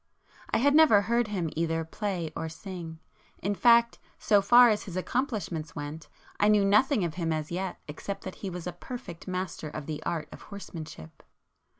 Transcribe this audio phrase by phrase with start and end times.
[0.49, 2.97] I had never heard him either play or sing;
[3.37, 6.07] in fact so far as his accomplishments went,
[6.39, 9.85] I knew nothing of him as yet except that he was a perfect master of
[9.85, 11.21] the art of horsemanship.